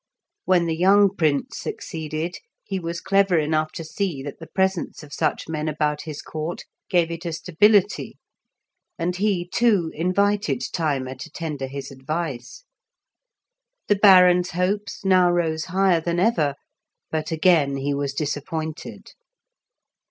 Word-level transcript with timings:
When 0.45 0.65
the 0.65 0.75
young 0.75 1.15
Prince 1.15 1.59
succeeded, 1.59 2.37
he 2.63 2.79
was 2.79 3.01
clever 3.01 3.37
enough 3.37 3.71
to 3.73 3.83
see 3.83 4.23
that 4.23 4.39
the 4.39 4.47
presence 4.47 5.03
of 5.03 5.13
such 5.13 5.47
men 5.47 5.67
about 5.67 6.01
his 6.01 6.23
Court 6.23 6.63
gave 6.89 7.11
it 7.11 7.23
a 7.23 7.31
stability, 7.31 8.17
and 8.97 9.15
he, 9.15 9.47
too, 9.47 9.91
invited 9.93 10.61
Thyma 10.63 11.19
to 11.19 11.29
tender 11.29 11.67
his 11.67 11.91
advice. 11.91 12.63
The 13.89 13.95
Baron's 13.95 14.49
hopes 14.49 15.05
now 15.05 15.29
rose 15.29 15.65
higher 15.65 16.01
than 16.01 16.19
ever, 16.19 16.55
but 17.11 17.31
again 17.31 17.77
he 17.77 17.93
was 17.93 18.15
disappointed. 18.15 19.11